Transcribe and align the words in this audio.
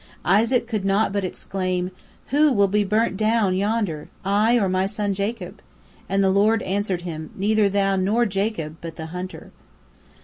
Isaac 0.25 0.65
could 0.65 0.83
not 0.83 1.13
but 1.13 1.23
exclaim, 1.23 1.91
"Who 2.29 2.51
will 2.51 2.67
be 2.67 2.83
burnt 2.83 3.17
down 3.17 3.53
yonder, 3.55 4.09
I 4.25 4.55
or 4.57 4.67
my 4.67 4.87
son 4.87 5.13
Jacob?" 5.13 5.61
and 6.09 6.23
the 6.23 6.31
Lord 6.31 6.63
answered 6.63 7.01
him, 7.01 7.29
"Neither 7.35 7.69
thou 7.69 7.97
nor 7.97 8.25
Jacob, 8.25 8.77
but 8.81 8.95
the 8.95 9.05
hunter." 9.13 9.51